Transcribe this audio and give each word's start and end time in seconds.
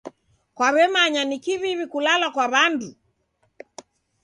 Kwaw'emanya 0.55 1.21
ni 1.25 1.37
kiw'iw'i 1.43 1.85
kulala 1.91 2.27
kwa 2.33 2.45
w'andu. 2.53 2.89